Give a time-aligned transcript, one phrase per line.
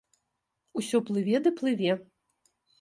[0.79, 1.91] Усё плыве ды плыве.